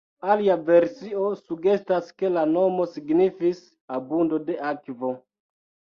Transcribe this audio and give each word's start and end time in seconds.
Alia 0.35 0.53
versio 0.69 1.25
sugestas 1.41 2.09
ke 2.23 2.33
la 2.37 2.47
nomo 2.55 2.89
signifis 2.95 3.63
“abundo 3.99 4.41
de 4.49 4.57
akvo”. 4.71 5.13